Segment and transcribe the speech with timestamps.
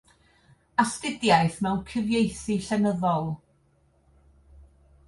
[0.83, 3.31] Astudiaeth mewn Cyfieithu Llenyddol.